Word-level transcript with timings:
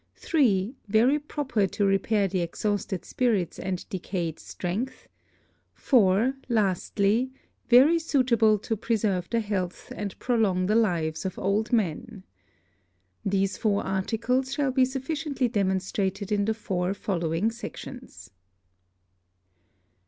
3. 0.15 0.73
Very 0.87 1.19
proper 1.19 1.67
to 1.67 1.85
repair 1.85 2.27
the 2.27 2.39
exhausted 2.41 3.05
Spirits 3.05 3.59
and 3.59 3.87
decayed 3.89 4.39
Strength. 4.39 5.07
4. 5.75 6.37
Lastly, 6.49 7.31
Very 7.69 7.99
suitable 7.99 8.57
to 8.57 8.75
preserve 8.75 9.29
the 9.29 9.41
Health, 9.41 9.93
and 9.95 10.17
prolong 10.17 10.65
the 10.65 10.73
Lives 10.73 11.23
of 11.23 11.37
old 11.37 11.71
Men. 11.71 12.23
These 13.23 13.57
four 13.57 13.83
Articles 13.85 14.51
shall 14.55 14.71
be 14.71 14.85
sufficiently 14.85 15.47
demonstrated 15.47 16.31
in 16.31 16.45
the 16.45 16.55
four 16.55 16.95
following 16.95 17.51
Sections. 17.51 18.31